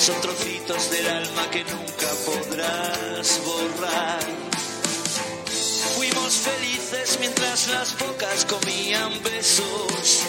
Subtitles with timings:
[0.00, 4.20] son trocitos del alma que nunca podrás borrar.
[5.94, 10.22] Fuimos felices mientras las bocas comían besos,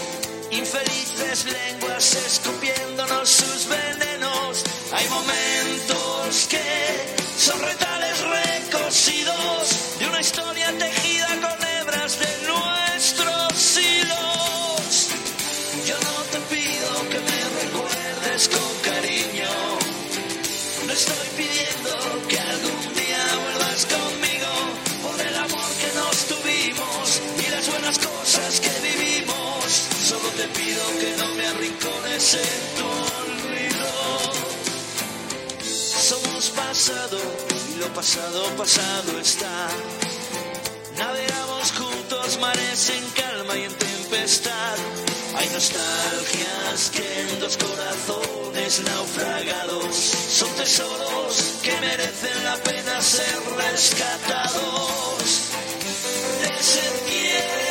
[0.52, 4.64] infelices lenguas escupiéndonos sus venenos.
[4.92, 11.01] Hay momentos que son retales recosidos de una historia tejida
[31.00, 32.88] que no me arrincones en tu
[33.22, 33.92] olvido.
[36.10, 37.20] Somos pasado
[37.74, 39.70] y lo pasado pasado está.
[40.98, 44.78] Navegamos juntos mares en calma y en tempestad.
[45.36, 55.42] Hay nostalgias que en dos corazones naufragados son tesoros que merecen la pena ser rescatados.
[56.42, 57.71] Desentiérrame.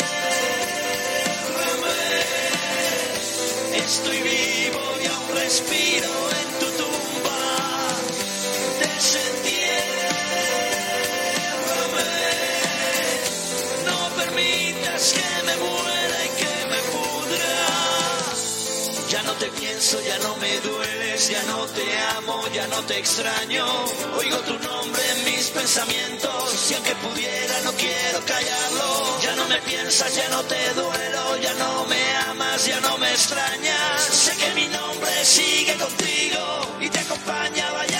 [3.74, 7.38] Estoy vivo y aún respiro en tu tumba.
[8.80, 9.30] Desentiérrame.
[13.86, 17.54] No permitas que me muera y que me pudra.
[19.10, 22.98] Ya no te pienso, ya no me dueles, ya no te amo, ya no te
[22.98, 23.66] extraño.
[24.18, 25.09] Oigo tu nombre
[25.40, 29.20] mis pensamientos y aunque pudiera no quiero callarlo.
[29.22, 33.10] Ya no me piensas, ya no te duelo, ya no me amas, ya no me
[33.10, 34.02] extrañas.
[34.02, 36.42] Sé que mi nombre sigue contigo
[36.80, 37.99] y te acompaña, vayas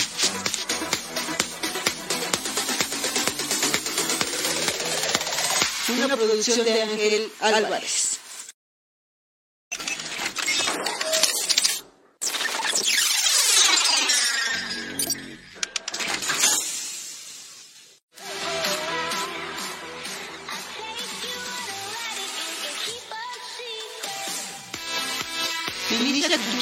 [6.41, 8.19] De Ángel Álvarez.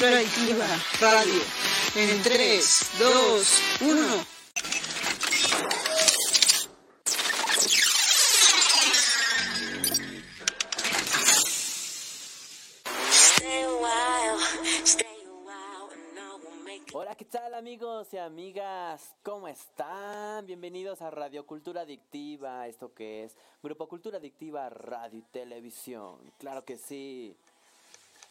[0.00, 0.68] Cultura
[1.00, 1.42] Radio.
[1.94, 3.48] En 3, 2,
[3.80, 4.29] 1.
[18.20, 19.14] Amigas?
[19.22, 20.44] ¿Cómo están?
[20.44, 26.18] Bienvenidos a Radio Cultura Adictiva, esto que es Grupo Cultura Adictiva Radio y Televisión.
[26.38, 27.34] Claro que sí.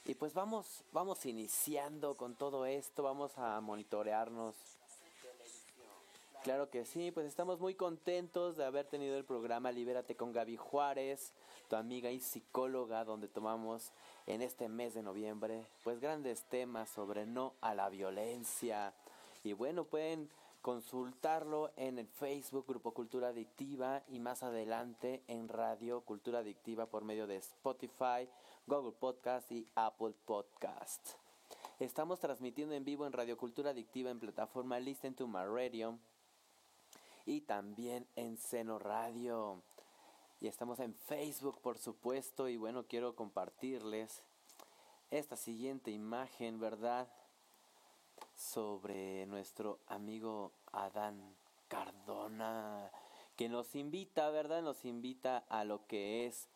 [0.06, 4.56] Y pues vamos, vamos iniciando con todo esto, vamos a monitorearnos.
[6.44, 10.58] Claro que sí, pues estamos muy contentos de haber tenido el programa Libérate con Gaby
[10.58, 11.34] Juárez,
[11.68, 13.92] tu amiga y psicóloga, donde tomamos
[14.28, 18.94] en este mes de noviembre pues grandes temas sobre no a la violencia.
[19.44, 20.30] Y bueno, pueden
[20.62, 27.06] consultarlo en el Facebook Grupo Cultura Adictiva y más adelante en Radio Cultura Adictiva por
[27.06, 28.28] medio de Spotify,
[28.68, 31.12] Google Podcast y Apple Podcast.
[31.80, 35.98] Estamos transmitiendo en vivo en Radio Cultura Adictiva en plataforma Listen to My Radio
[37.26, 39.62] y también en Seno Radio.
[40.42, 44.24] Y estamos en Facebook, por supuesto, y bueno, quiero compartirles
[45.10, 47.08] esta siguiente imagen, ¿verdad?
[48.40, 51.36] Sobre nuestro amigo Adán
[51.68, 52.90] Cardona,
[53.36, 54.62] que nos invita, ¿verdad?
[54.62, 56.48] Nos invita a lo que es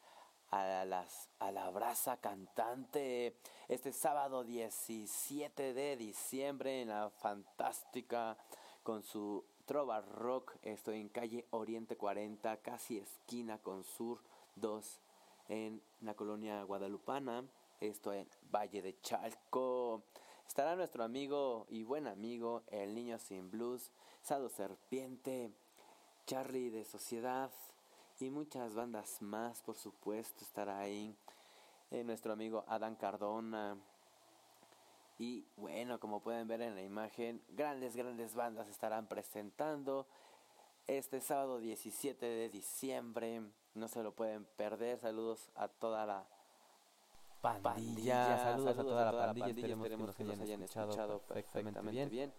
[0.50, 3.35] a, las, a la brasa cantante
[3.68, 8.38] este sábado 17 de diciembre en la fantástica
[8.81, 10.56] con su Trova Rock.
[10.62, 14.21] Estoy en calle Oriente 40, casi esquina con Sur
[14.56, 15.01] 2
[15.50, 17.44] en la colonia guadalupana.
[17.81, 20.03] Esto en Valle de Chalco.
[20.47, 23.91] Estará nuestro amigo y buen amigo, el niño sin blues,
[24.21, 25.51] Sado Serpiente,
[26.27, 27.51] Charlie de Sociedad,
[28.19, 31.15] y muchas bandas más, por supuesto, estará ahí.
[31.91, 33.77] Eh, nuestro amigo Adán Cardona.
[35.19, 40.07] Y bueno, como pueden ver en la imagen, grandes, grandes bandas estarán presentando
[40.87, 43.41] este sábado 17 de diciembre.
[43.75, 44.99] No se lo pueden perder.
[44.99, 46.25] Saludos a toda la
[47.43, 48.37] pandilla.
[48.37, 49.47] Saludos, a toda, la, pandilla.
[49.47, 52.33] Esperemos, que nos hayan, escuchado, perfectamente, bien.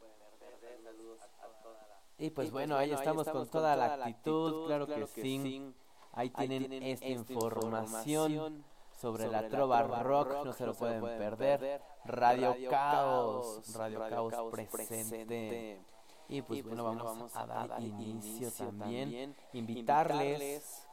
[2.18, 5.74] Y pues, bueno, ahí, estamos con toda, la actitud, claro, que, sí.
[6.12, 11.82] Ahí, tienen, esta información sobre, la trova rock, no se lo pueden perder.
[12.04, 14.34] Radio, Caos, Radio, Caos,
[14.70, 15.80] presente.
[16.26, 20.88] Y pues, pues bueno, vamos, a dar inicio, también, invitarles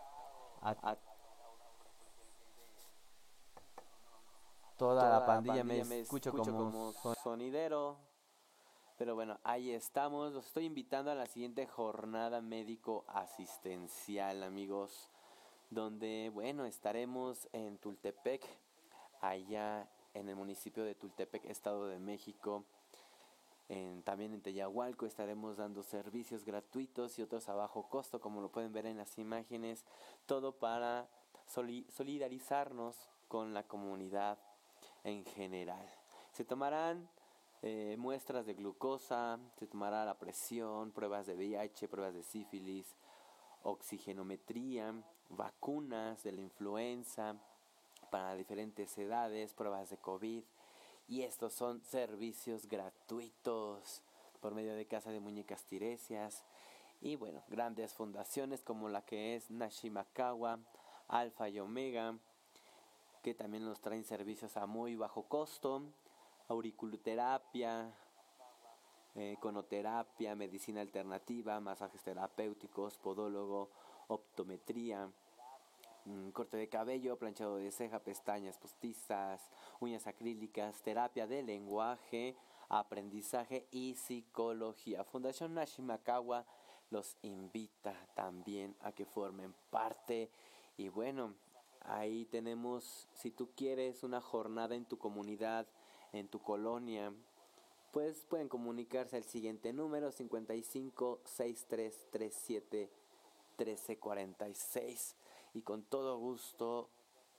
[0.61, 0.97] a,
[4.81, 6.91] toda, la pandilla, me, escucho, como
[7.23, 7.97] sonidero
[9.01, 10.31] pero bueno, ahí estamos.
[10.31, 15.09] Los estoy invitando a la siguiente jornada médico asistencial, amigos.
[15.71, 18.43] Donde, bueno, estaremos en Tultepec,
[19.19, 22.63] allá en el municipio de Tultepec, Estado de México.
[23.69, 28.51] En, también en Teyahualco estaremos dando servicios gratuitos y otros a bajo costo, como lo
[28.51, 29.83] pueden ver en las imágenes.
[30.27, 31.07] Todo para
[31.47, 34.37] solidarizarnos con la comunidad
[35.03, 35.87] en general.
[36.31, 37.09] Se tomarán
[37.61, 42.95] eh, muestras de glucosa, se tomará la presión, pruebas de VIH, pruebas de sífilis,
[43.63, 44.93] oxigenometría,
[45.29, 47.35] vacunas de la influenza
[48.09, 50.43] para diferentes edades, pruebas de COVID.
[51.07, 54.01] Y estos son servicios gratuitos
[54.39, 56.43] por medio de Casa de Muñecas Tiresias.
[57.01, 60.59] Y bueno, grandes fundaciones como la que es Nashimakawa,
[61.07, 62.15] Alfa y Omega,
[63.21, 65.83] que también nos traen servicios a muy bajo costo
[66.51, 67.93] auriculoterapia,
[69.15, 73.69] eh, conoterapia, medicina alternativa, masajes terapéuticos, podólogo,
[74.07, 75.09] optometría,
[76.05, 82.35] mm, corte de cabello, planchado de ceja, pestañas postizas, uñas acrílicas, terapia de lenguaje,
[82.69, 85.03] aprendizaje y psicología.
[85.03, 86.45] Fundación Nashimakawa
[86.89, 90.29] los invita también a que formen parte
[90.77, 91.33] y bueno,
[91.85, 95.67] ahí tenemos, si tú quieres una jornada en tu comunidad,
[96.13, 97.13] en tu colonia,
[97.91, 102.89] pues pueden comunicarse al siguiente número 55 6337
[103.57, 105.15] 1346
[105.53, 106.89] y con todo gusto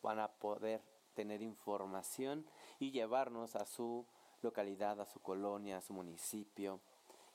[0.02, 0.82] van a poder
[1.14, 2.44] tener información
[2.78, 4.06] y llevarnos a su
[4.42, 6.80] localidad, a su colonia, a su municipio.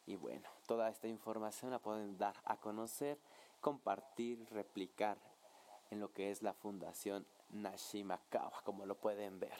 [0.06, 3.18] Y bueno, toda esta información la pueden dar a conocer,
[3.61, 5.18] compartir, replicar
[5.91, 9.57] en lo que es la Fundación Nashimakawa, como lo pueden ver.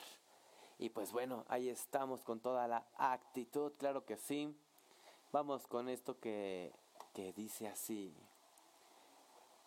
[0.80, 4.56] Y pues bueno, ahí estamos con toda la actitud, claro que sí.
[5.32, 6.72] Vamos con esto que,
[7.14, 8.14] que dice así.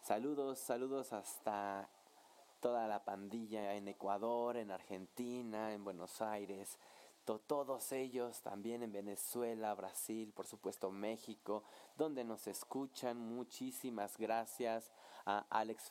[0.03, 1.89] Saludos, saludos hasta
[2.61, 6.79] toda la pandilla en Ecuador, en Argentina, en Buenos Aires,
[7.39, 11.63] todos ellos también en Venezuela, Brasil, por supuesto México,
[11.97, 13.19] donde nos escuchan.
[13.19, 14.91] Muchísimas gracias
[15.27, 15.91] a Alex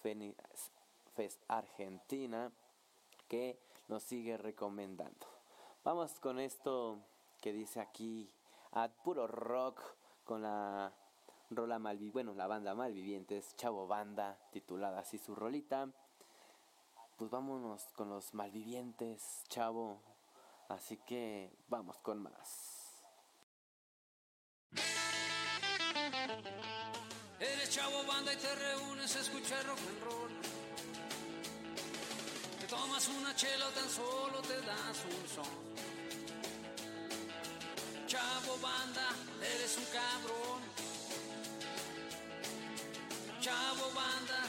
[1.16, 2.52] Fes Argentina,
[3.28, 5.28] que nos sigue recomendando.
[5.84, 7.00] Vamos con esto
[7.42, 8.30] que dice aquí
[8.72, 9.82] a puro rock
[10.26, 10.92] con la
[11.50, 15.90] rola malviviente, bueno, la banda malvivientes, Chavo Banda, titulada así su rolita.
[17.18, 20.00] Pues vámonos con los malvivientes, Chavo.
[20.70, 23.04] Así que vamos con más.
[27.40, 30.60] Eres Chavo Banda y te reúnes a escuchar rock and roll
[32.70, 35.60] tomas una chela o tan solo te das un son.
[38.08, 39.08] Chavo banda,
[39.42, 40.62] eres un cabrón.
[43.42, 44.40] Chavo banda,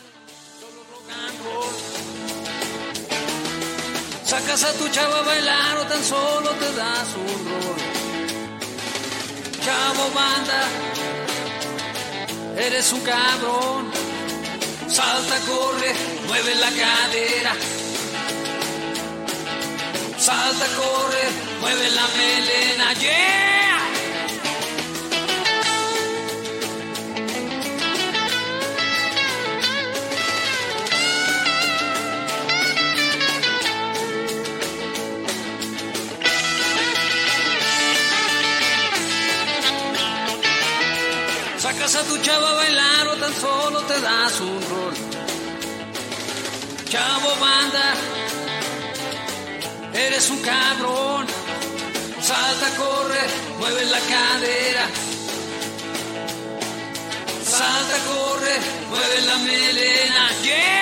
[0.60, 2.29] solo rock and roll.
[4.30, 7.80] Sacas a tu chava a bailar o tan solo te das un rol.
[9.64, 10.60] Chavo banda,
[12.56, 13.90] eres un cabrón.
[14.86, 15.90] Salta, corre,
[16.28, 17.52] mueve la cadera.
[20.16, 21.24] Salta, corre,
[21.60, 23.59] mueve la melena, yeah.
[41.90, 44.94] Sacas a tu chava a bailar o tan solo te das un rol.
[46.88, 47.86] Chavo banda,
[49.92, 51.26] eres un cabrón.
[52.28, 53.22] Salta, corre,
[53.58, 54.84] mueve la cadera.
[57.56, 58.54] Salta, corre,
[58.90, 60.24] mueve la melena.
[60.44, 60.79] Yeah.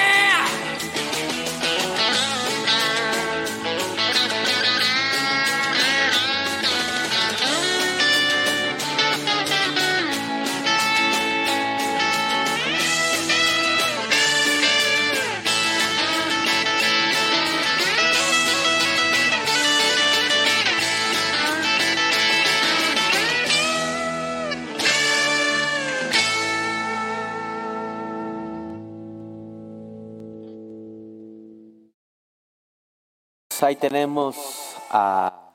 [33.62, 35.52] Ahí tenemos a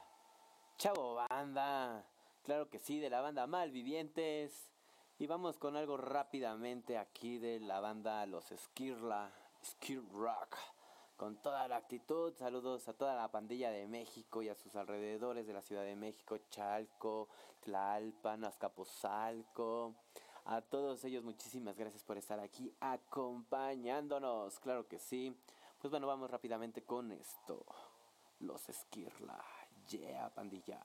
[0.77, 2.03] Chavo Banda,
[2.43, 4.69] claro que sí, de la banda Malvivientes.
[5.19, 9.31] Y vamos con algo rápidamente aquí de la banda Los Skirla,
[9.63, 10.57] Skir Rock,
[11.15, 12.33] con toda la actitud.
[12.33, 15.95] Saludos a toda la pandilla de México y a sus alrededores de la Ciudad de
[15.95, 17.29] México, Chalco,
[17.62, 19.93] Tlalpan, Azcapotzalco.
[20.45, 25.38] A todos ellos muchísimas gracias por estar aquí acompañándonos, claro que sí.
[25.79, 27.65] Pues bueno, vamos rápidamente con esto.
[28.39, 29.43] Los Esquirla.
[29.89, 30.79] Yeah, pandilla.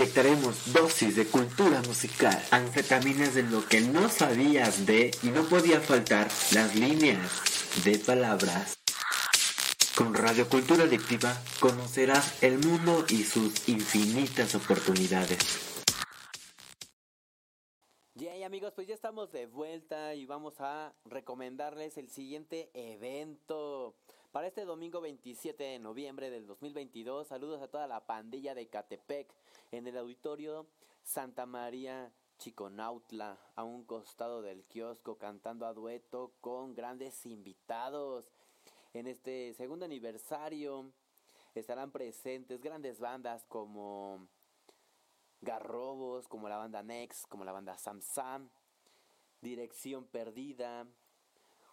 [0.00, 5.78] Inyectaremos dosis de cultura musical, anfetaminas de lo que no sabías de y no podía
[5.78, 7.30] faltar las líneas
[7.84, 8.78] de palabras.
[9.94, 15.38] Con Radio Cultura Adictiva conocerás el mundo y sus infinitas oportunidades.
[18.14, 23.96] Y amigos, pues ya estamos de vuelta y vamos a recomendarles el siguiente evento.
[24.32, 29.28] Para este domingo 27 de noviembre del 2022, saludos a toda la pandilla de Catepec
[29.72, 30.68] en el auditorio
[31.02, 38.30] Santa María Chiconautla, a un costado del kiosco, cantando a dueto con grandes invitados.
[38.94, 40.92] En este segundo aniversario
[41.56, 44.28] estarán presentes grandes bandas como
[45.40, 48.48] Garrobos, como la banda Next, como la banda Sam Sam,
[49.40, 50.86] Dirección Perdida,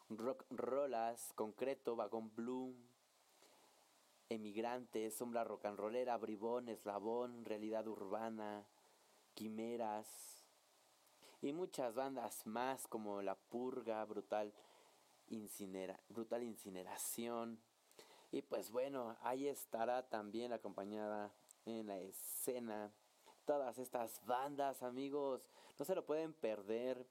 [0.09, 2.75] Rock Rolas, Concreto, Vagón Blue,
[4.29, 8.65] Emigrantes, Sombra Rock and Rollera, Bribón, Eslabón, Realidad Urbana,
[9.33, 10.07] Quimeras
[11.41, 14.53] y muchas bandas más como La Purga, Brutal,
[15.27, 17.59] Incinera, Brutal Incineración.
[18.31, 21.31] Y pues bueno, ahí estará también acompañada
[21.65, 22.91] en la escena
[23.45, 25.49] todas estas bandas, amigos.
[25.79, 27.07] No se lo pueden perder.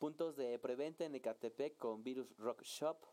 [0.00, 3.04] Puntos de preventa en Ecatepec con Virus Rock Shop,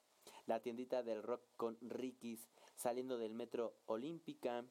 [0.45, 4.63] la tiendita del rock con Rikis, saliendo del metro Olímpica,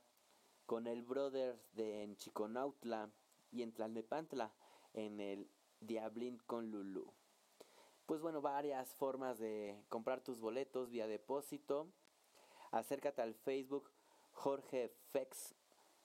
[0.64, 3.12] con el Brothers de en Chiconautla
[3.50, 4.54] y en Tlalnepantla,
[4.94, 7.12] en el Diablín con Lulu.
[8.06, 11.92] Pues bueno, varias formas de comprar tus boletos vía depósito.
[12.70, 13.90] Acércate al Facebook
[14.32, 15.54] Jorge Fex,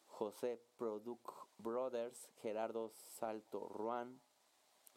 [0.07, 1.25] José Product
[1.57, 4.19] Brothers, Gerardo Salto Ruan,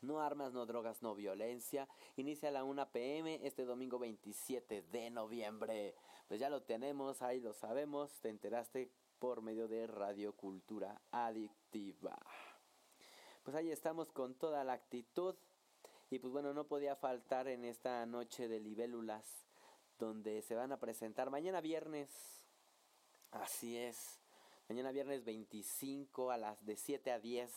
[0.04, 1.88] no armas, no drogas, no violencia.
[2.16, 5.94] Inicia a la 1 pm este domingo 27 de noviembre.
[6.28, 8.20] Pues ya lo tenemos, ahí lo sabemos.
[8.20, 12.18] Te enteraste por medio de Radio Cultura Adictiva.
[13.42, 15.34] Pues ahí estamos con toda la actitud.
[16.10, 19.46] Y pues bueno, no podía faltar en esta noche de libélulas,
[19.98, 22.10] donde se van a presentar mañana viernes.
[23.30, 24.20] Así es.
[24.68, 27.52] Mañana viernes 25 a las de 7 a 10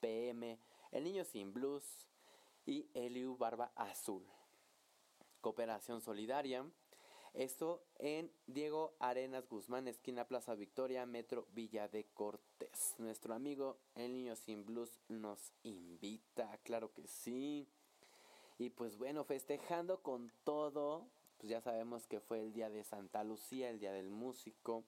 [0.00, 0.58] pm
[0.94, 2.06] el Niño Sin Blues
[2.64, 4.24] y Eliu Barba Azul.
[5.40, 6.64] Cooperación Solidaria.
[7.34, 12.94] Esto en Diego Arenas Guzmán, esquina Plaza Victoria, Metro Villa de Cortés.
[12.98, 17.66] Nuestro amigo El Niño Sin Blues nos invita, claro que sí.
[18.56, 23.24] Y pues bueno, festejando con todo, pues ya sabemos que fue el día de Santa
[23.24, 24.84] Lucía, el día del músico.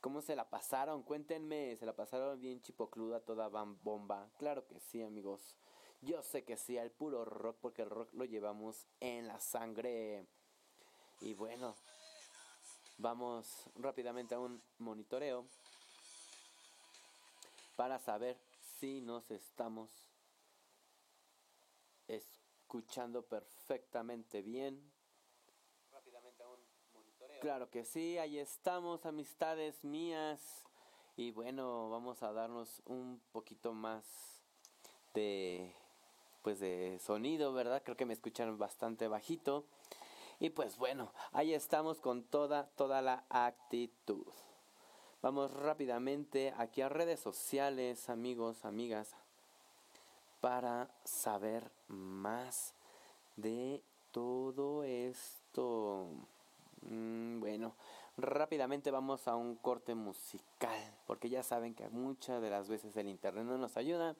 [0.00, 1.02] ¿Cómo se la pasaron?
[1.02, 4.30] Cuéntenme, ¿se la pasaron bien chipocluda toda bomba?
[4.38, 5.58] Claro que sí, amigos.
[6.00, 10.26] Yo sé que sí, al puro rock, porque el rock lo llevamos en la sangre.
[11.20, 11.76] Y bueno,
[12.96, 15.44] vamos rápidamente a un monitoreo
[17.76, 18.38] para saber
[18.78, 19.90] si nos estamos
[22.08, 24.80] escuchando perfectamente bien.
[27.40, 30.62] Claro que sí, ahí estamos, amistades mías.
[31.16, 34.04] Y bueno, vamos a darnos un poquito más
[35.14, 35.74] de
[36.42, 37.80] pues de sonido, ¿verdad?
[37.82, 39.64] Creo que me escucharon bastante bajito.
[40.38, 44.26] Y pues bueno, ahí estamos con toda toda la actitud.
[45.22, 49.16] Vamos rápidamente aquí a redes sociales, amigos, amigas,
[50.42, 52.74] para saber más
[53.36, 56.06] de todo esto.
[56.82, 57.74] Mm, bueno,
[58.16, 63.08] rápidamente vamos a un corte musical, porque ya saben que muchas de las veces el
[63.08, 64.16] internet no nos ayuda.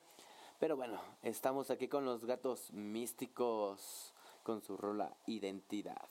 [0.58, 6.08] Pero bueno, estamos aquí con los gatos místicos con su rola Identidad.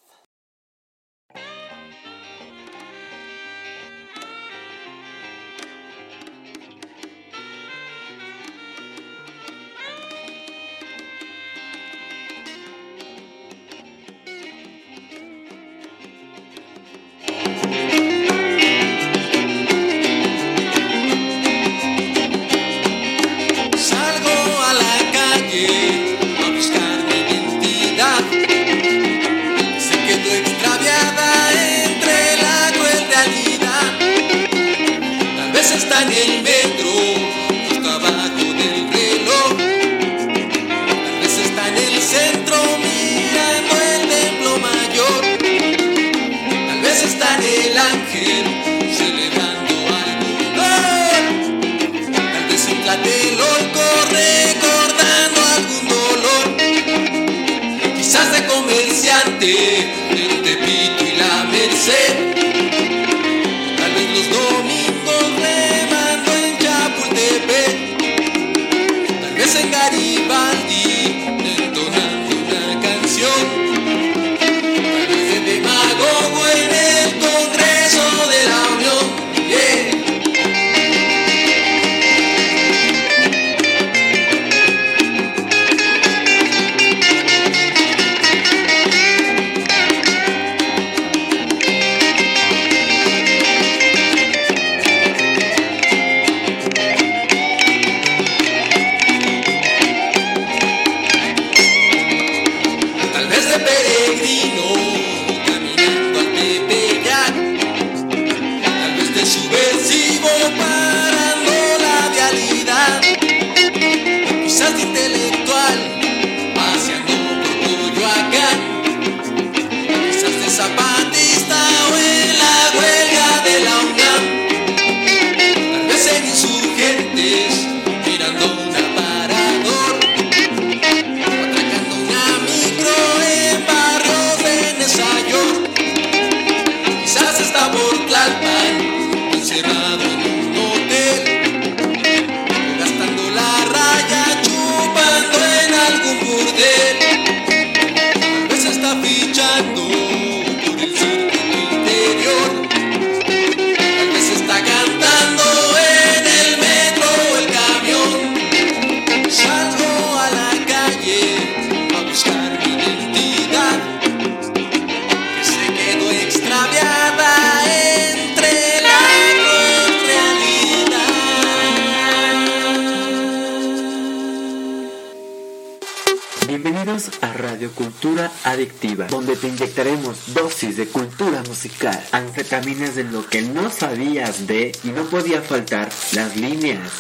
[178.44, 184.72] Adictiva, donde te inyectaremos dosis de cultura musical, anfetaminas de lo que no sabías de
[184.84, 186.92] y no podía faltar las líneas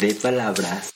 [0.00, 0.94] de palabras.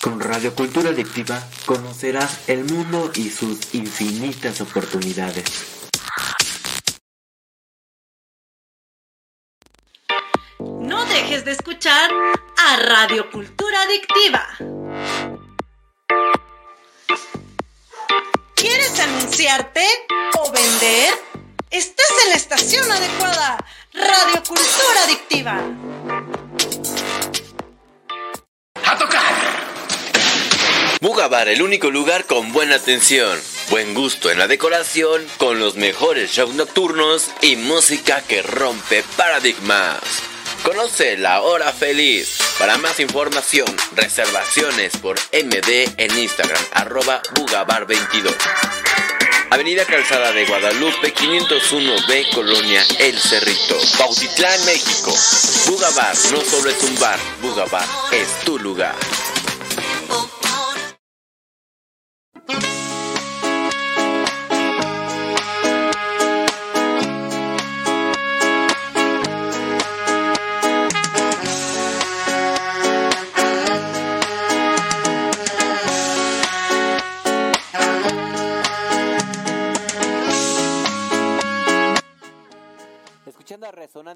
[0.00, 5.44] Con Radio Cultura Adictiva conocerás el mundo y sus infinitas oportunidades.
[10.58, 12.10] No dejes de escuchar
[12.58, 15.43] a Radio Cultura Adictiva.
[18.94, 19.84] ¿Quieres anunciarte
[20.38, 21.14] o vender?
[21.70, 23.56] Estás en la estación adecuada.
[23.92, 25.60] Radio Cultura Adictiva.
[28.84, 29.34] ¡A tocar!
[31.00, 36.30] Bugabar, el único lugar con buena atención, buen gusto en la decoración, con los mejores
[36.30, 40.00] shows nocturnos y música que rompe paradigmas.
[40.62, 42.38] Conoce la hora feliz.
[42.58, 48.34] Para más información, reservaciones por MD en Instagram, arroba Bugabar22.
[49.54, 55.14] Avenida Calzada de Guadalupe, 501B, Colonia El Cerrito, Bautitlán, México.
[55.68, 58.96] Bugabar no solo es un bar, Bugabar es tu lugar.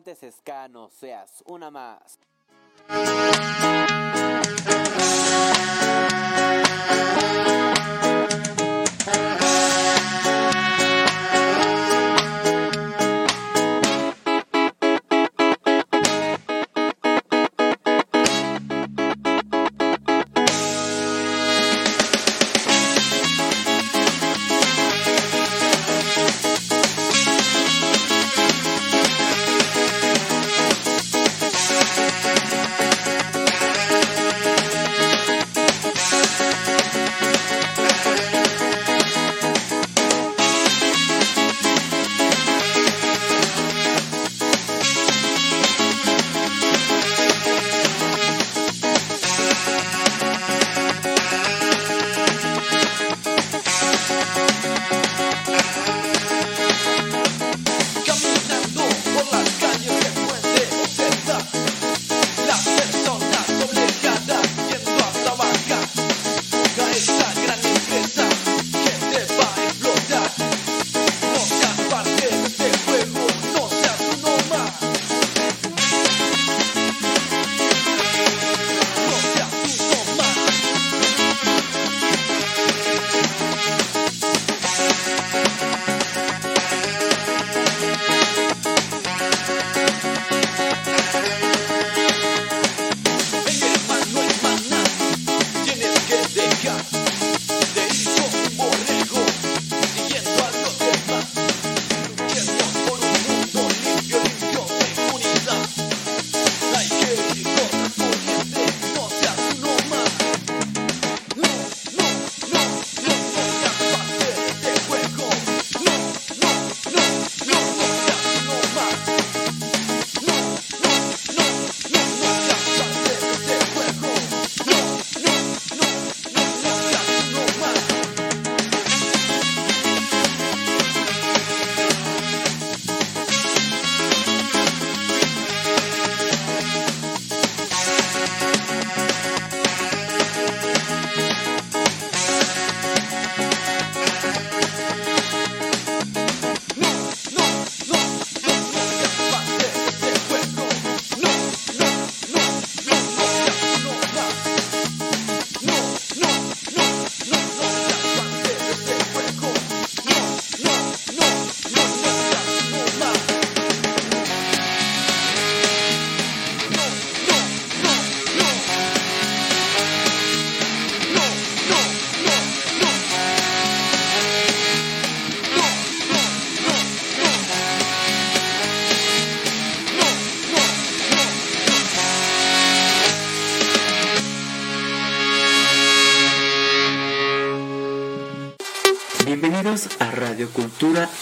[0.08, 2.18] Resonantes Escano, seas una más.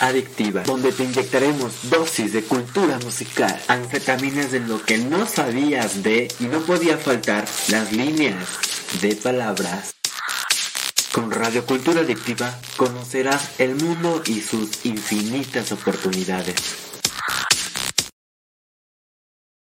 [0.00, 6.28] Adictiva, donde te inyectaremos dosis de cultura musical, anfetaminas de lo que no sabías de
[6.40, 8.48] y no podía faltar las líneas
[9.00, 9.94] de palabras.
[11.12, 16.56] Con Radio Cultura Adictiva conocerás el mundo y sus infinitas oportunidades.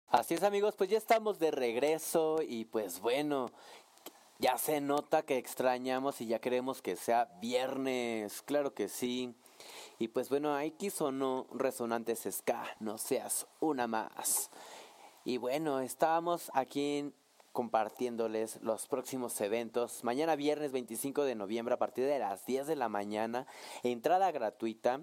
[0.09, 3.51] Así es amigos, pues ya estamos de regreso y pues bueno,
[4.39, 9.35] ya se nota que extrañamos y ya queremos que sea viernes, claro que sí.
[9.99, 14.51] Y pues bueno, aquí sonó Resonantes Ska, no seas una más.
[15.25, 17.13] Y bueno, estábamos aquí
[17.53, 20.05] compartiéndoles los próximos eventos.
[20.05, 23.49] Mañana viernes 25 de noviembre a partir de las 10 de la mañana,
[23.83, 25.01] entrada gratuita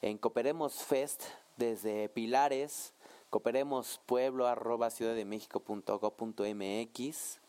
[0.00, 1.24] en Cooperemos Fest
[1.56, 2.94] desde Pilares,
[3.30, 7.40] Cooperemos Pueblo arroba ciudaddemexico.go.mx.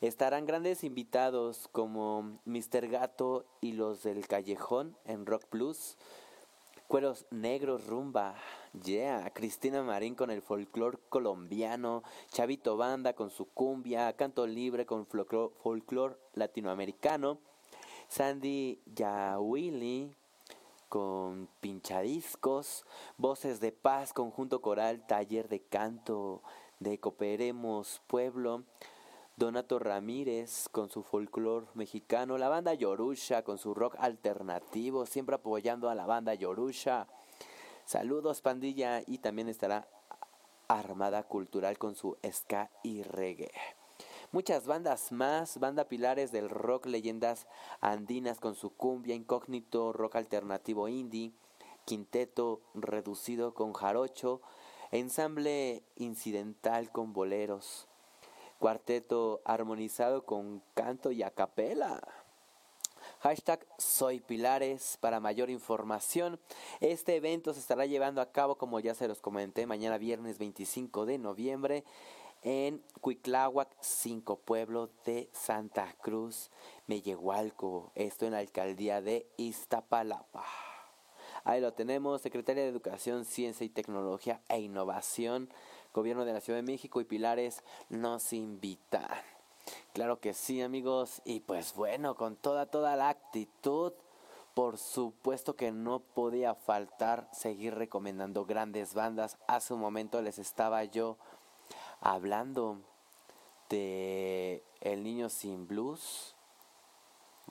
[0.00, 2.88] Estarán grandes invitados como Mr.
[2.88, 5.98] Gato y los del Callejón en Rock Plus,
[6.88, 8.34] Cueros Negros Rumba,
[8.82, 15.06] Yeah, Cristina Marín con el folclore colombiano, Chavito Banda con su cumbia, Canto Libre con
[15.06, 17.36] folclore latinoamericano,
[18.08, 20.14] Sandy Yawili
[20.88, 22.86] con pinchadiscos,
[23.18, 26.40] Voces de Paz, Conjunto Coral, Taller de Canto
[26.78, 28.64] de Cooperemos Pueblo,
[29.36, 35.88] Donato Ramírez con su folclore mexicano, la banda Yorusha con su rock alternativo, siempre apoyando
[35.88, 37.06] a la banda Yorusha.
[37.84, 39.88] Saludos pandilla y también estará
[40.68, 43.50] Armada Cultural con su ska y reggae.
[44.32, 47.48] Muchas bandas más, banda pilares del rock, leyendas
[47.80, 51.32] andinas con su cumbia, incógnito, rock alternativo indie,
[51.84, 54.40] quinteto reducido con jarocho,
[54.92, 57.88] ensamble incidental con boleros,
[58.60, 62.00] cuarteto armonizado con canto y acapela.
[63.20, 66.38] Hashtag Soy Pilares para mayor información.
[66.80, 71.06] Este evento se estará llevando a cabo, como ya se los comenté, mañana viernes 25
[71.06, 71.84] de noviembre
[72.42, 76.50] en Cuicláhuac, 5 pueblo de Santa Cruz,
[76.86, 77.92] Mellehualco.
[77.94, 80.44] Esto en la alcaldía de Iztapalapa.
[81.44, 85.48] Ahí lo tenemos, Secretaria de Educación, Ciencia y Tecnología e Innovación,
[85.92, 89.08] Gobierno de la Ciudad de México y Pilares nos invitan.
[89.92, 91.20] Claro que sí, amigos.
[91.24, 93.92] Y pues bueno, con toda, toda la actitud,
[94.54, 99.36] por supuesto que no podía faltar seguir recomendando grandes bandas.
[99.46, 101.16] Hace un momento les estaba yo
[102.00, 102.78] hablando
[103.68, 106.34] de El Niño Sin Blues.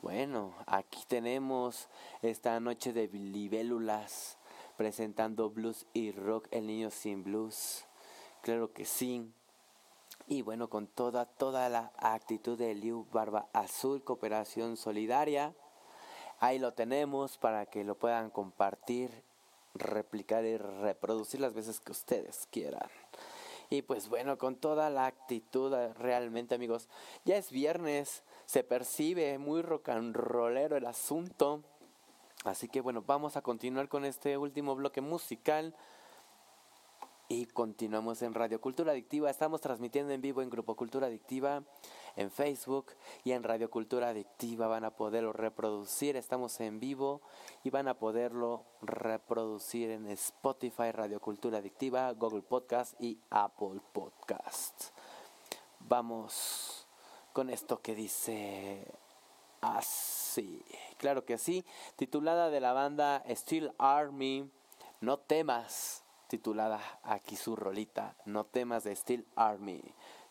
[0.02, 1.90] Bueno, aquí tenemos
[2.22, 4.38] esta noche de libélulas
[4.78, 7.86] presentando blues y rock El Niño Sin Blues.
[8.42, 9.32] Claro que sí.
[10.28, 15.54] Y bueno, con toda, toda la actitud de Liu Barba Azul, Cooperación Solidaria.
[16.40, 19.12] Ahí lo tenemos para que lo puedan compartir,
[19.74, 22.90] replicar y reproducir las veces que ustedes quieran.
[23.70, 26.88] Y pues bueno, con toda la actitud realmente amigos,
[27.26, 31.62] ya es viernes, se percibe muy rock and rollero el asunto.
[32.46, 35.76] Así que bueno, vamos a continuar con este último bloque musical.
[37.32, 39.30] Y continuamos en Radio Cultura Adictiva.
[39.30, 41.62] Estamos transmitiendo en vivo en Grupo Cultura Adictiva,
[42.16, 42.88] en Facebook
[43.24, 44.68] y en Radio Cultura Adictiva.
[44.68, 46.16] Van a poderlo reproducir.
[46.16, 47.22] Estamos en vivo
[47.64, 54.86] y van a poderlo reproducir en Spotify, Radio Cultura Adictiva, Google Podcast y Apple Podcast.
[55.82, 56.88] Vamos
[57.32, 58.88] con esto que dice
[59.62, 60.66] así.
[60.98, 61.64] Claro que sí.
[61.96, 64.50] Titulada de la banda Steel Army.
[65.00, 69.82] No temas titulada aquí su rolita, No temas de Steel Army.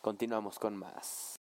[0.00, 1.40] Continuamos con más.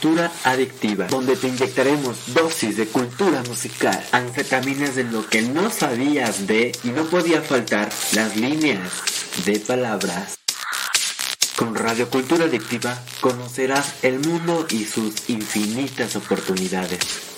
[0.00, 6.46] Cultura Adictiva, donde te inyectaremos dosis de cultura musical, anfetaminas de lo que no sabías
[6.46, 10.38] de y no podía faltar las líneas de palabras.
[11.58, 17.36] Con Radio Cultura Adictiva conocerás el mundo y sus infinitas oportunidades.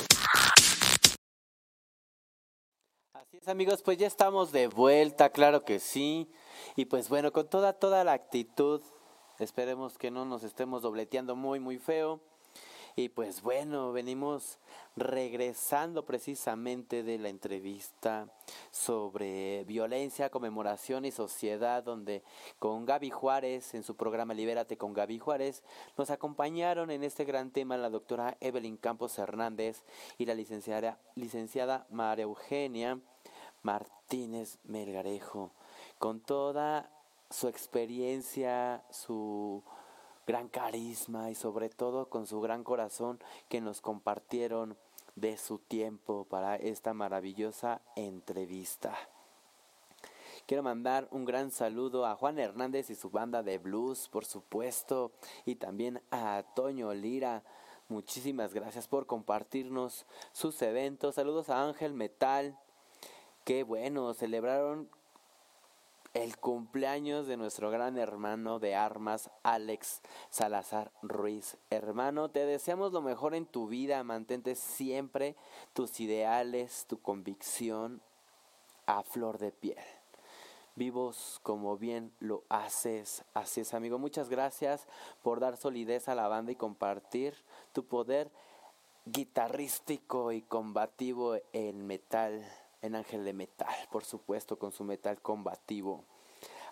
[3.12, 6.30] Así es amigos, pues ya estamos de vuelta, claro que sí.
[6.76, 8.82] Y pues bueno, con toda, toda la actitud
[9.38, 12.20] Esperemos que no nos estemos dobleteando muy, muy feo.
[12.94, 14.58] Y pues bueno, venimos
[14.96, 18.28] regresando precisamente de la entrevista
[18.70, 22.22] sobre violencia, conmemoración y sociedad, donde
[22.58, 25.62] con Gaby Juárez, en su programa Libérate con Gaby Juárez,
[25.96, 29.84] nos acompañaron en este gran tema la doctora Evelyn Campos Hernández
[30.18, 33.00] y la licenciada, licenciada María Eugenia
[33.62, 35.52] Martínez Melgarejo,
[35.98, 36.90] con toda
[37.30, 39.64] su experiencia, su
[40.26, 43.18] gran carisma y sobre todo con su gran corazón
[43.48, 44.76] que nos compartieron
[45.14, 48.96] de su tiempo para esta maravillosa entrevista.
[50.46, 55.12] Quiero mandar un gran saludo a Juan Hernández y su banda de blues, por supuesto,
[55.44, 57.44] y también a Toño Lira.
[57.88, 61.14] Muchísimas gracias por compartirnos sus eventos.
[61.14, 62.58] Saludos a Ángel Metal.
[63.44, 64.88] Qué bueno, celebraron
[66.14, 71.56] el cumpleaños de nuestro gran hermano de armas, Alex Salazar Ruiz.
[71.70, 75.36] Hermano, te deseamos lo mejor en tu vida, mantente siempre
[75.72, 78.02] tus ideales, tu convicción
[78.86, 79.78] a flor de piel.
[80.74, 83.24] Vivos como bien lo haces.
[83.34, 83.98] Así es, amigo.
[83.98, 84.86] Muchas gracias
[85.22, 87.34] por dar solidez a la banda y compartir
[87.72, 88.30] tu poder
[89.04, 92.44] guitarrístico y combativo en metal
[92.82, 96.04] en Ángel de Metal, por supuesto, con su metal combativo.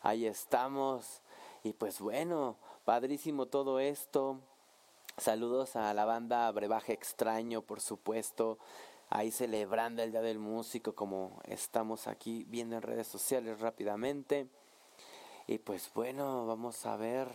[0.03, 1.23] Ahí estamos.
[1.63, 4.39] Y pues bueno, padrísimo todo esto.
[5.17, 8.59] Saludos a la banda Brebaje Extraño, por supuesto.
[9.09, 14.49] Ahí celebrando el Día del Músico, como estamos aquí viendo en redes sociales rápidamente.
[15.47, 17.29] Y pues bueno, vamos a ver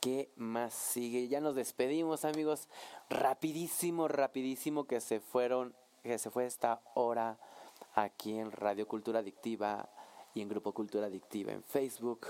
[0.00, 1.28] qué más sigue.
[1.28, 2.68] Ya nos despedimos, amigos.
[3.08, 7.38] Rapidísimo, rapidísimo que se fueron, que se fue esta hora
[7.94, 9.88] aquí en Radio Cultura Adictiva
[10.34, 12.26] y en Grupo Cultura Adictiva en Facebook.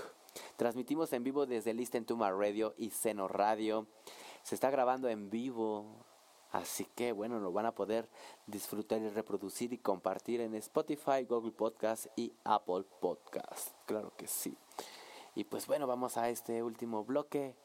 [0.55, 3.87] Transmitimos en vivo desde Listen to My Radio y Seno Radio.
[4.43, 5.85] Se está grabando en vivo,
[6.51, 8.09] así que bueno, lo van a poder
[8.47, 13.75] disfrutar y reproducir y compartir en Spotify, Google Podcast y Apple Podcast.
[13.85, 14.57] Claro que sí.
[15.35, 17.55] Y pues bueno, vamos a este último bloque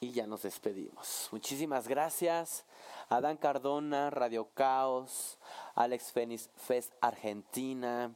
[0.00, 1.28] y ya nos despedimos.
[1.32, 2.64] Muchísimas gracias.
[3.08, 5.38] A Dan Cardona, Radio Caos,
[5.74, 8.14] Alex Fénix Fest Argentina,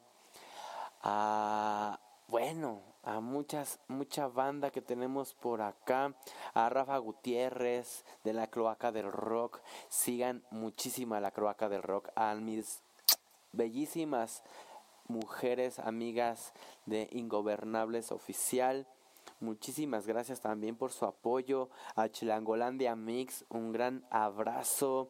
[1.03, 6.15] a bueno, a muchas, mucha banda que tenemos por acá,
[6.55, 12.09] a Rafa Gutiérrez de la Cloaca del Rock, sigan muchísimo a la Cloaca del Rock,
[12.15, 12.83] a mis
[13.53, 14.43] bellísimas
[15.09, 16.55] mujeres, amigas
[16.87, 18.87] de Ingobernables Oficial,
[19.43, 23.45] Muchísimas gracias también por su apoyo a Chilangolandia Mix.
[23.49, 25.09] Un gran abrazo.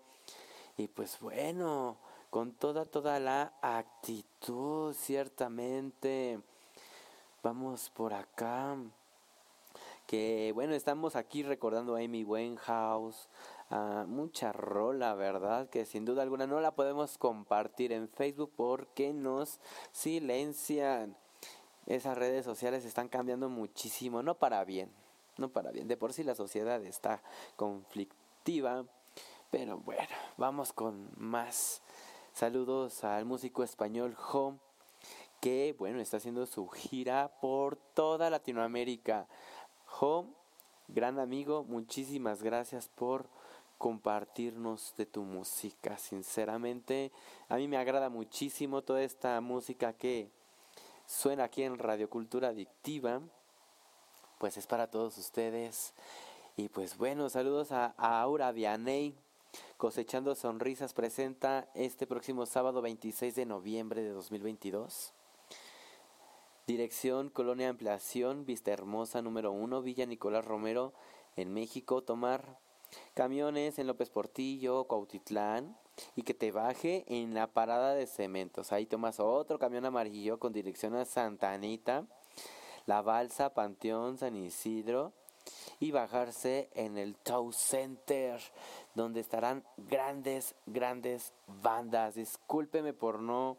[0.78, 1.99] Y pues bueno,
[2.30, 6.41] con toda, toda la actitud, ciertamente.
[7.43, 8.78] Vamos por acá.
[10.07, 13.28] Que bueno, estamos aquí recordando a Amy Winehouse.
[14.07, 15.68] mucha rola, ¿verdad?
[15.68, 19.61] Que sin duda alguna no la podemos compartir en Facebook porque nos
[19.93, 21.18] silencian
[21.87, 24.91] esas redes sociales están cambiando muchísimo, no para bien,
[25.37, 25.89] no para bien.
[25.89, 27.22] De por sí la sociedad está
[27.57, 28.85] conflictiva,
[29.51, 31.83] pero bueno, vamos con más.
[32.33, 34.59] Saludos al músico español Home,
[35.41, 39.26] que bueno, está haciendo su gira por toda Latinoamérica.
[40.01, 40.30] Home,
[40.89, 43.28] gran amigo, muchísimas gracias por
[43.76, 45.99] compartirnos de tu música.
[45.99, 47.11] Sinceramente,
[47.49, 50.30] a mí me agrada muchísimo toda esta música que
[51.07, 53.20] suena aquí en Radio Cultura Adictiva,
[54.38, 55.94] pues es para todos ustedes.
[56.57, 59.14] Y pues bueno, saludos a, Aura Vianey.
[59.76, 65.12] Cosechando Sonrisas presenta este próximo sábado 26 de noviembre de 2022.
[66.66, 70.92] Dirección Colonia Ampliación, Vista Hermosa número 1, Villa Nicolás Romero,
[71.36, 72.03] en México.
[72.03, 72.59] Tomar
[73.14, 75.76] camiones en López Portillo, Cuautitlán,
[76.16, 78.72] y que te baje en la parada de cementos.
[78.72, 82.07] Ahí tomas otro camión amarillo con dirección a Santa Anita,
[82.86, 85.12] la balsa Panteón San Isidro
[85.80, 88.40] y bajarse en el Tow Center,
[88.95, 91.32] donde estarán grandes, grandes
[91.62, 92.14] bandas.
[92.14, 93.57] Discúlpeme por no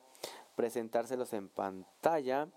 [0.55, 2.47] presentárselos en pantalla,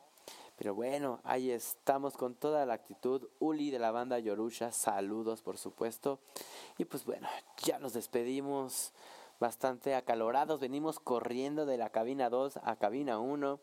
[0.59, 3.29] Pero bueno, ahí estamos con toda la actitud.
[3.41, 6.19] Uli de la banda Yorusha, saludos por supuesto.
[6.79, 7.29] Y pues bueno,
[7.63, 8.95] ya nos despedimos
[9.41, 10.61] bastante acalorados.
[10.61, 13.61] Venimos corriendo de la cabina 2 a cabina 1.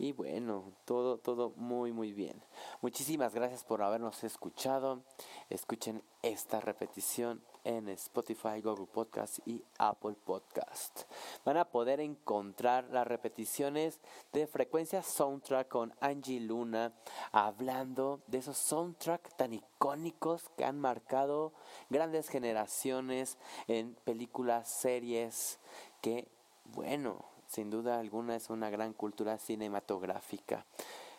[0.00, 2.40] Y bueno, todo, todo muy, muy bien.
[2.82, 5.02] Muchísimas gracias por habernos escuchado.
[5.50, 11.02] Escuchen esta repetición en Spotify, Google Podcast y Apple Podcast.
[11.44, 14.00] Van a poder encontrar las repeticiones
[14.32, 16.94] de frecuencia soundtrack con Angie Luna,
[17.30, 21.52] hablando de esos soundtracks tan icónicos que han marcado
[21.90, 25.60] grandes generaciones en películas, series,
[26.00, 26.26] que,
[26.64, 30.64] bueno, sin duda alguna es una gran cultura cinematográfica.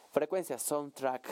[0.10, 1.30] Frecuencia Soundtrack,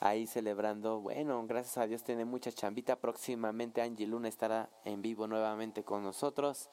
[0.00, 5.26] ahí celebrando, bueno, gracias a Dios tiene mucha chambita, próximamente Angie Luna estará en vivo
[5.26, 6.68] nuevamente con nosotros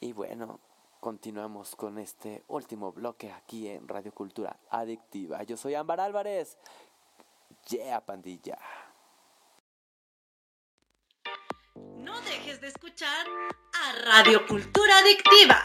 [0.00, 0.60] y bueno,
[1.00, 5.42] continuamos con este último bloque aquí en Radio Cultura Adictiva.
[5.42, 6.58] Yo soy Ámbar Álvarez,
[7.68, 8.58] yeah pandilla.
[11.74, 13.26] No dejes de escuchar
[13.72, 15.62] a Radio Cultura Adictiva.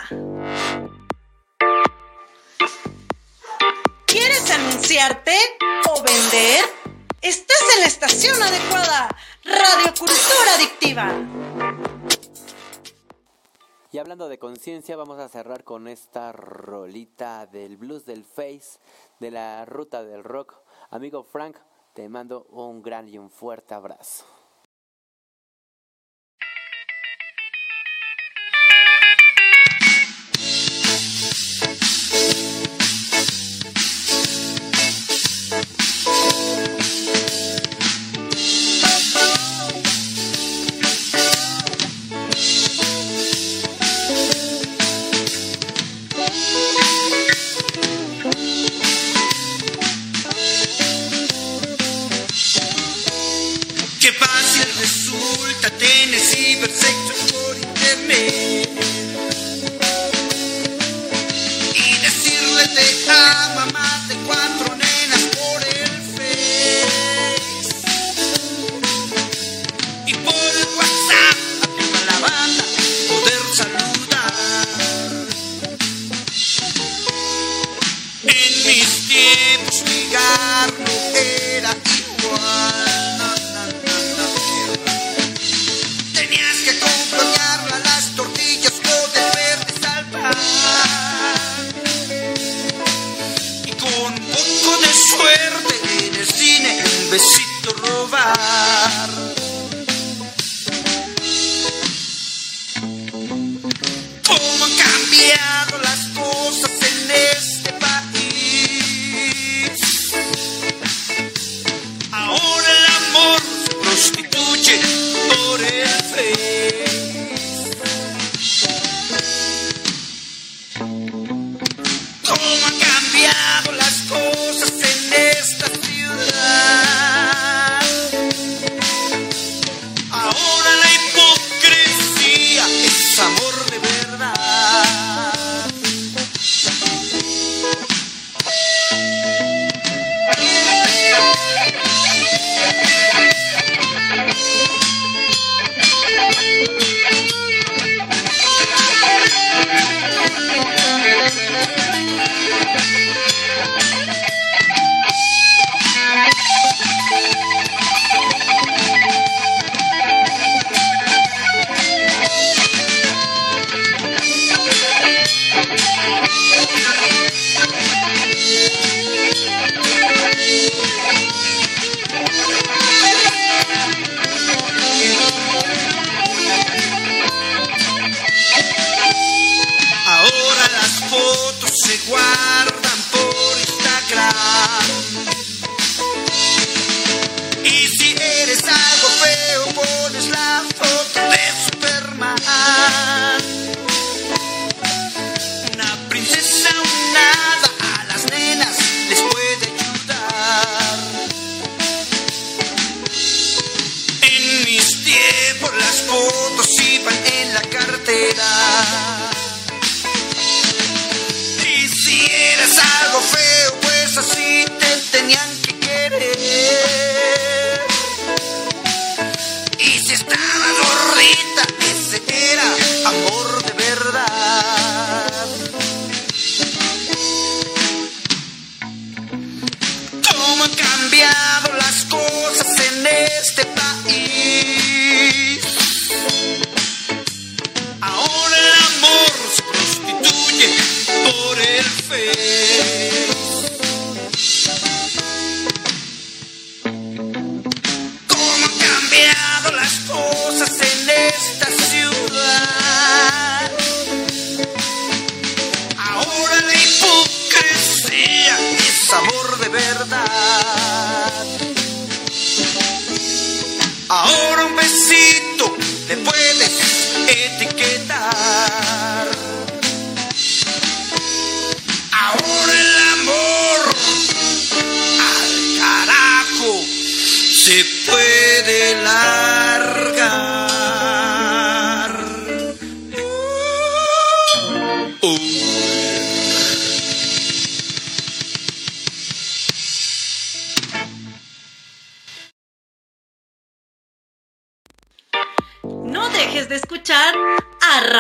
[4.05, 5.37] ¿Quieres anunciarte
[5.89, 6.74] o vender?
[7.25, 9.09] Estás en la estación adecuada.
[9.45, 11.11] Radio Cultura Adictiva.
[13.91, 18.77] Y hablando de conciencia, vamos a cerrar con esta rolita del blues del face,
[19.19, 20.53] de la ruta del rock.
[20.91, 21.57] Amigo Frank,
[21.95, 24.25] te mando un gran y un fuerte abrazo.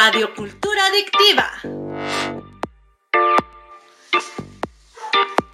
[0.07, 1.51] Radio Cultura Adictiva.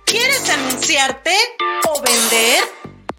[0.03, 1.33] ¿Quieres anunciarte
[1.87, 2.61] o vender?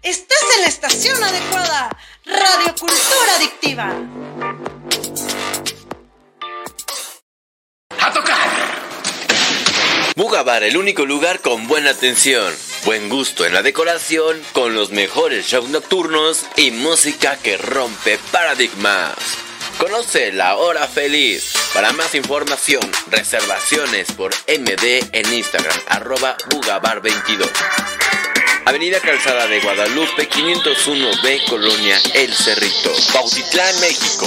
[0.03, 1.89] Estás en la estación adecuada.
[2.23, 3.95] Radio Cultura Adictiva.
[10.15, 12.53] Bugabar, el único lugar con buena atención,
[12.85, 19.42] buen gusto en la decoración, con los mejores shows nocturnos y música que rompe paradigmas.
[19.83, 21.51] Conoce la hora feliz.
[21.73, 27.51] Para más información, reservaciones por MD en Instagram, arroba Bugabar22.
[28.63, 34.25] Avenida Calzada de Guadalupe, 501B, Colonia El Cerrito, Bautitlán, México.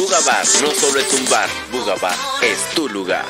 [0.00, 3.24] Bugabar no solo es un bar, Bugabar es tu lugar.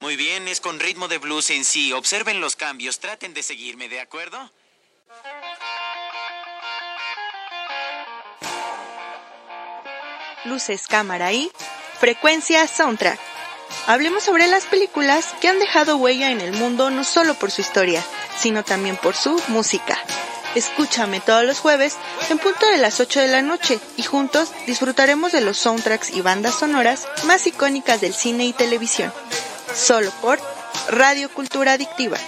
[0.00, 1.94] Muy bien, es con ritmo de blues en sí.
[1.94, 4.52] Observen los cambios, traten de seguirme, ¿de acuerdo?
[10.44, 11.50] Luces, cámara y
[11.98, 13.18] frecuencia soundtrack.
[13.86, 17.60] Hablemos sobre las películas que han dejado huella en el mundo no solo por su
[17.60, 18.02] historia,
[18.38, 19.98] sino también por su música.
[20.54, 21.96] Escúchame todos los jueves
[22.28, 26.22] en punto de las 8 de la noche y juntos disfrutaremos de los soundtracks y
[26.22, 29.12] bandas sonoras más icónicas del cine y televisión.
[29.74, 30.40] Solo por
[30.88, 32.18] Radio Cultura Adictiva.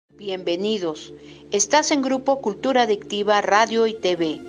[0.09, 1.13] Bienvenidos.
[1.51, 4.39] Estás en Grupo Cultura Adictiva Radio y TV,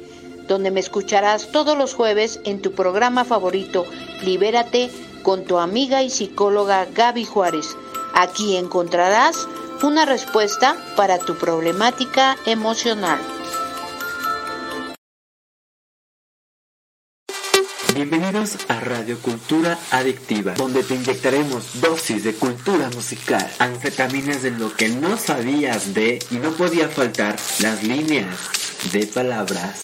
[0.47, 3.85] donde me escucharás todos los jueves en tu programa favorito,
[4.23, 4.91] Libérate,
[5.23, 7.77] con tu amiga y psicóloga Gaby Juárez.
[8.15, 9.49] Aquí encontrarás
[9.83, 13.19] una respuesta para tu problemática emocional.
[17.95, 24.75] Bienvenidos a Radio Cultura Adictiva, donde te inyectaremos dosis de cultura musical, anfetaminas de lo
[24.75, 28.39] que no sabías de y no podía faltar las líneas
[28.93, 29.83] de palabras.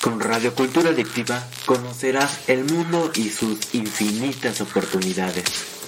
[0.00, 5.83] Con Radio Cultura Adictiva conocerás el mundo y sus infinitas oportunidades.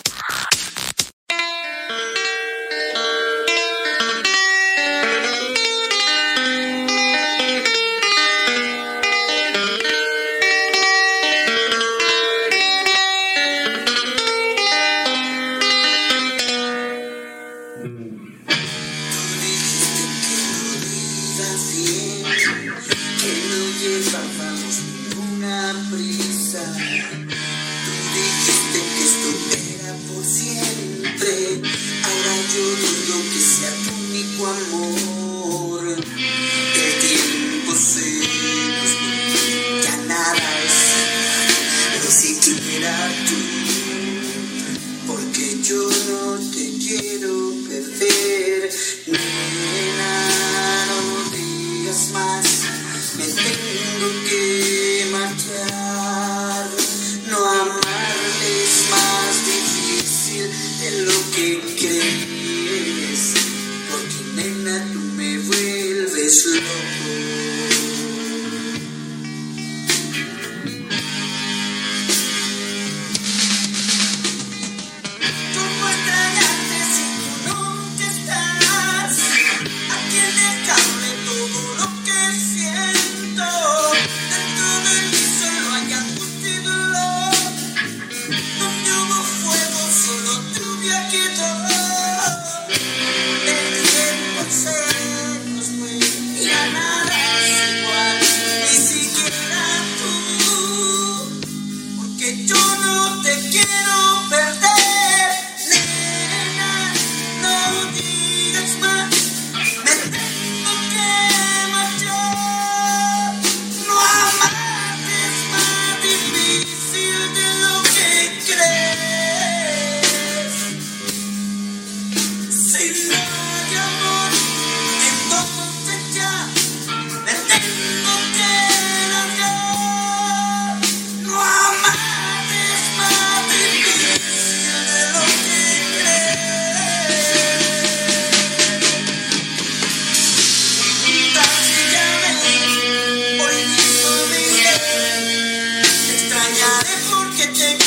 [146.67, 147.86] haré porque te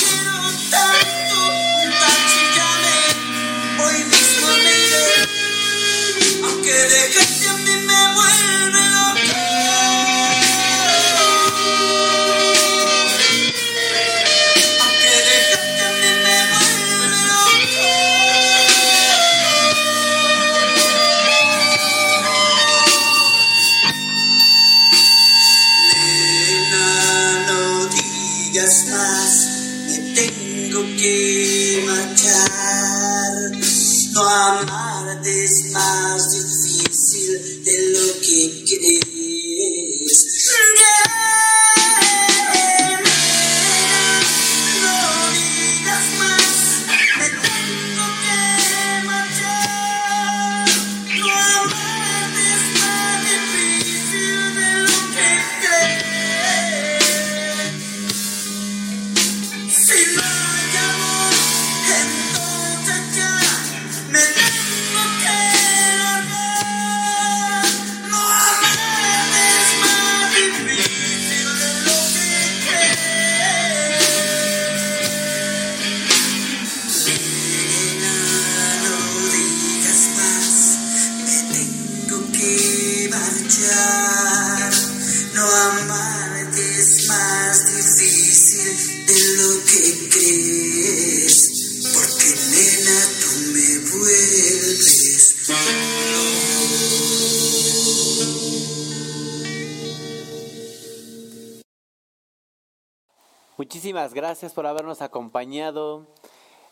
[104.08, 106.08] Gracias por habernos acompañado.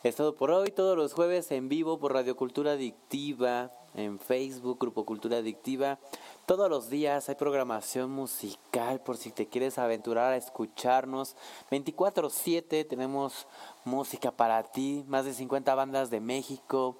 [0.02, 4.80] Es todo por hoy, todos los jueves en vivo por Radio Cultura Adictiva, en Facebook,
[4.80, 6.00] Grupo Cultura Adictiva.
[6.46, 11.36] Todos los días hay programación musical por si te quieres aventurar a escucharnos.
[11.70, 13.46] 24/7 tenemos
[13.84, 16.96] música para ti, más de 50 bandas de México,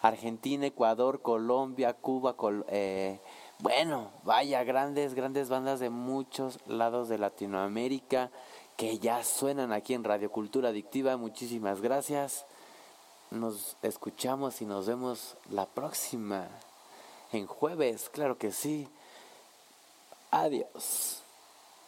[0.00, 2.34] Argentina, Ecuador, Colombia, Cuba,
[2.66, 3.20] eh,
[3.60, 8.32] bueno, vaya, grandes, grandes bandas de muchos lados de Latinoamérica
[8.82, 11.16] que ya suenan aquí en Radio Cultura Adictiva.
[11.16, 12.44] Muchísimas gracias.
[13.30, 16.48] Nos escuchamos y nos vemos la próxima.
[17.30, 18.88] En jueves, claro que sí.
[20.32, 21.22] Adiós.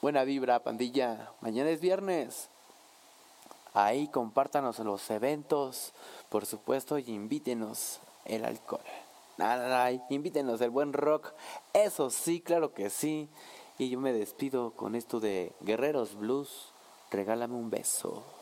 [0.02, 1.32] Buena vibra, pandilla.
[1.40, 2.48] Mañana es viernes.
[3.72, 5.90] Ahí compártanos los eventos,
[6.28, 8.86] por supuesto, y invítenos el alcohol.
[9.36, 11.32] Nada, invítenos el buen rock.
[11.72, 13.28] Eso sí, claro que sí.
[13.78, 16.72] Y yo me despido con esto de Guerreros Blues.
[17.14, 18.33] Regálame un beso.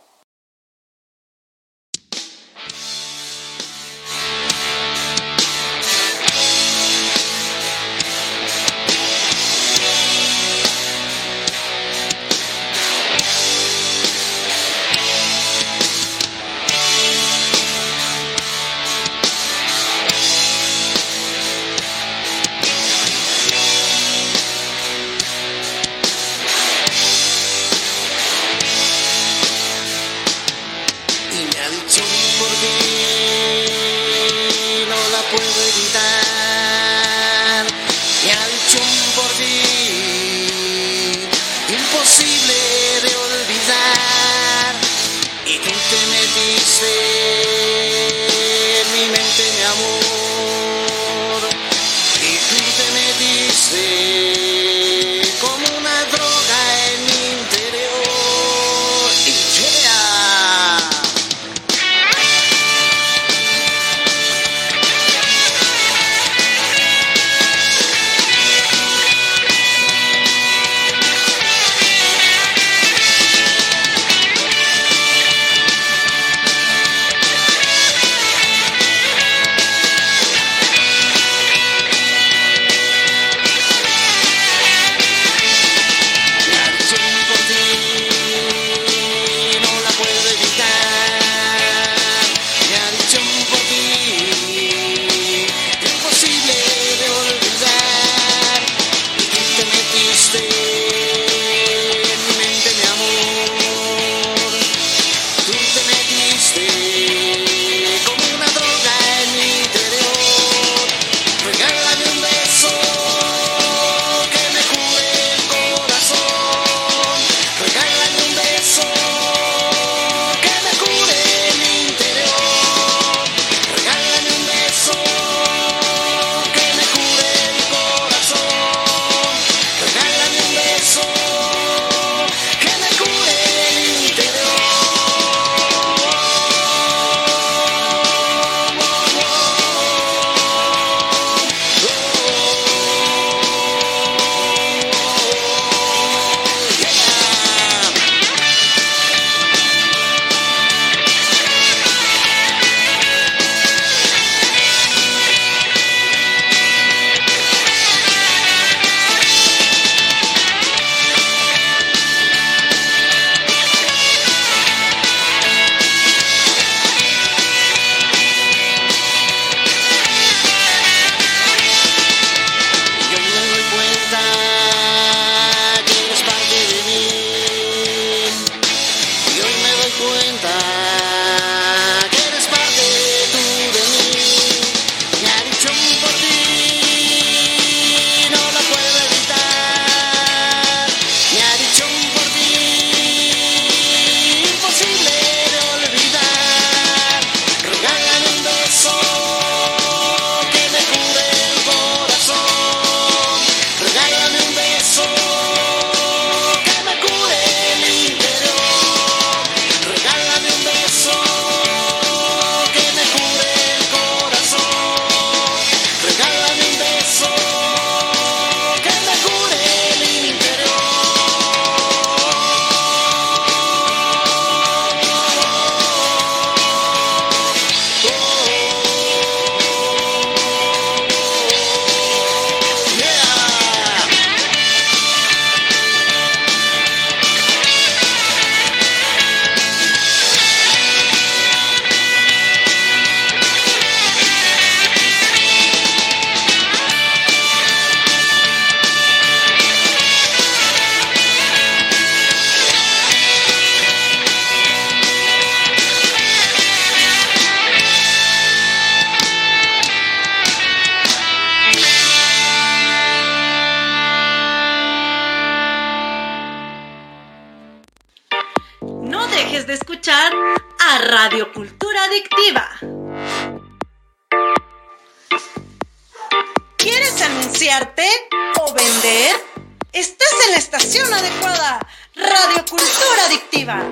[280.83, 281.78] Estación adecuada,
[282.16, 283.83] Radio Cultura Adictiva.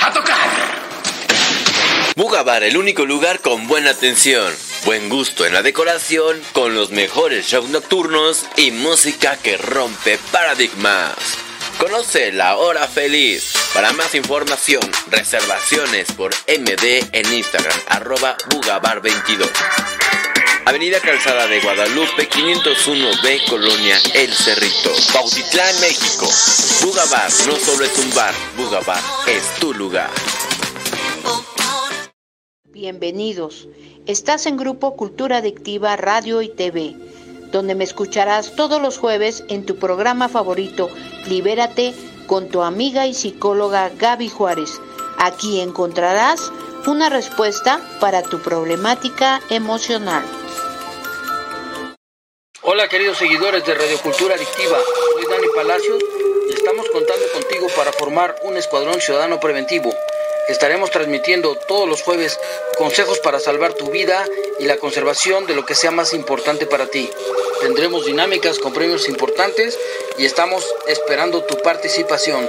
[0.00, 0.48] ¡A tocar!
[2.16, 4.52] Bugabar, el único lugar con buena atención,
[4.84, 11.14] buen gusto en la decoración, con los mejores shows nocturnos y música que rompe paradigmas.
[11.78, 13.52] Conoce la hora feliz.
[13.72, 19.91] Para más información, reservaciones por MD en Instagram, arroba Bugabar22.
[20.64, 26.26] Avenida Calzada de Guadalupe, 501B, Colonia El Cerrito, Bautitlán, México.
[26.84, 30.08] Bugabar no solo es un bar, Bugabar es tu lugar.
[32.70, 33.68] Bienvenidos.
[34.06, 36.94] Estás en Grupo Cultura Adictiva Radio y TV,
[37.50, 40.90] donde me escucharás todos los jueves en tu programa favorito,
[41.26, 41.92] Libérate,
[42.28, 44.80] con tu amiga y psicóloga Gaby Juárez.
[45.18, 46.52] Aquí encontrarás
[46.86, 50.24] una respuesta para tu problemática emocional.
[52.62, 54.78] Hola queridos seguidores de Radio Cultura Adictiva,
[55.12, 56.02] soy Dani Palacios
[56.48, 59.92] y estamos contando contigo para formar un escuadrón ciudadano preventivo.
[60.48, 62.38] Estaremos transmitiendo todos los jueves
[62.76, 64.24] consejos para salvar tu vida
[64.58, 67.08] y la conservación de lo que sea más importante para ti.
[67.60, 69.78] Tendremos dinámicas con premios importantes
[70.18, 72.48] y estamos esperando tu participación.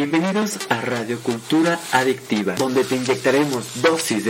[0.00, 4.28] Bienvenidos a Radio Cultura Adictiva, donde te inyectaremos dosis de